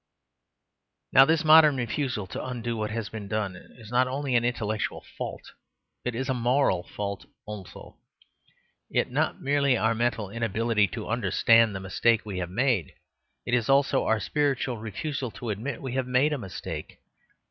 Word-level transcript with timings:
Now 1.13 1.25
this 1.25 1.45
modern 1.45 1.75
refusal 1.75 2.25
to 2.25 2.43
undo 2.43 2.75
what 2.75 2.89
has 2.89 3.09
been 3.09 3.27
done 3.27 3.55
is 3.55 3.91
not 3.91 4.07
only 4.07 4.35
an 4.35 4.43
intellectual 4.43 5.05
fault; 5.15 5.51
it 6.03 6.15
is 6.15 6.27
a 6.27 6.33
moral 6.33 6.81
fault 6.81 7.27
also. 7.45 7.97
It 8.89 9.09
is 9.09 9.13
not 9.13 9.41
merely 9.43 9.77
our 9.77 9.93
mental 9.93 10.31
inability 10.31 10.87
to 10.87 11.07
understand 11.07 11.75
the 11.75 11.79
mistake 11.79 12.25
we 12.25 12.39
have 12.39 12.49
made. 12.49 12.93
It 13.45 13.53
is 13.53 13.69
also 13.69 14.05
our 14.05 14.19
spiritual 14.19 14.79
refusal 14.79 15.29
to 15.29 15.51
admit 15.51 15.75
that 15.75 15.81
we 15.83 15.91
have 15.93 16.07
made 16.07 16.33
a 16.33 16.39
mistake. 16.39 16.97